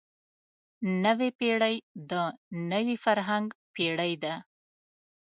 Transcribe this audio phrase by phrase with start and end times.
[1.03, 1.75] نوې پېړۍ
[2.09, 2.11] د
[2.71, 4.35] نوي فرهنګ پېړۍ ده.